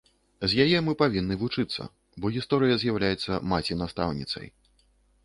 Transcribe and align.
З 0.51 0.63
яе 0.63 0.79
мы 0.85 0.95
павінны 1.01 1.35
вучыцца, 1.41 1.85
бо 2.25 2.31
гісторыя 2.37 2.79
з'яўляецца 2.85 3.39
маці-настаўніцай. 3.53 4.47